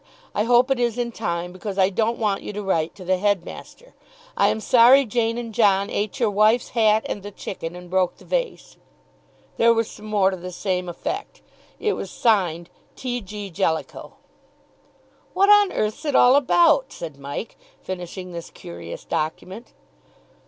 I 0.33 0.45
hope 0.45 0.71
it 0.71 0.79
is 0.79 0.97
in 0.97 1.11
time, 1.11 1.51
because 1.53 1.77
I 1.77 1.89
don't 1.91 2.17
want 2.17 2.41
you 2.41 2.51
to 2.53 2.63
write 2.63 2.95
to 2.95 3.05
the 3.05 3.19
headmaster. 3.19 3.93
I 4.35 4.47
am 4.47 4.59
sorry 4.59 5.05
Jane 5.05 5.37
and 5.37 5.53
John 5.53 5.91
ate 5.91 6.19
your 6.19 6.31
wife's 6.31 6.69
hat 6.69 7.05
and 7.07 7.21
the 7.21 7.29
chicken 7.29 7.75
and 7.75 7.87
broke 7.87 8.17
the 8.17 8.25
vase." 8.25 8.77
There 9.57 9.75
was 9.75 9.87
some 9.91 10.07
more 10.07 10.31
to 10.31 10.37
the 10.37 10.51
same 10.51 10.89
effect; 10.89 11.43
it 11.79 11.93
was 11.93 12.09
signed 12.09 12.71
"T. 12.95 13.21
G. 13.21 13.51
Jellicoe." 13.51 14.13
"What 15.35 15.49
on 15.51 15.71
earth's 15.71 16.03
it 16.03 16.15
all 16.15 16.35
about?" 16.35 16.91
said 16.91 17.19
Mike, 17.19 17.55
finishing 17.83 18.31
this 18.31 18.49
curious 18.49 19.05
document. 19.05 19.71